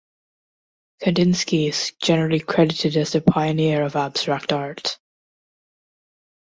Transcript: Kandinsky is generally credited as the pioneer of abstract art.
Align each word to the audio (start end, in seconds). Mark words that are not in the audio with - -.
Kandinsky 1.03 1.69
is 1.69 1.91
generally 2.01 2.39
credited 2.39 2.97
as 2.97 3.11
the 3.11 3.21
pioneer 3.21 3.83
of 3.83 3.95
abstract 3.95 4.51
art. 4.51 4.97